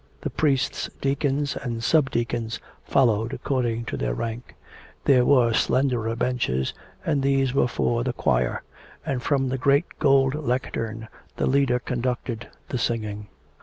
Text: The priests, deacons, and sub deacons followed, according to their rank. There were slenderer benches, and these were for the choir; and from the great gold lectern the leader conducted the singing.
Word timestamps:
The 0.21 0.31
priests, 0.31 0.89
deacons, 0.99 1.55
and 1.55 1.83
sub 1.83 2.09
deacons 2.09 2.59
followed, 2.83 3.33
according 3.33 3.85
to 3.85 3.97
their 3.97 4.15
rank. 4.15 4.55
There 5.05 5.23
were 5.25 5.53
slenderer 5.53 6.15
benches, 6.15 6.73
and 7.05 7.21
these 7.21 7.53
were 7.53 7.67
for 7.67 8.03
the 8.03 8.11
choir; 8.11 8.63
and 9.05 9.21
from 9.21 9.49
the 9.49 9.59
great 9.59 9.99
gold 9.99 10.33
lectern 10.33 11.07
the 11.37 11.45
leader 11.45 11.77
conducted 11.77 12.47
the 12.69 12.79
singing. 12.79 13.27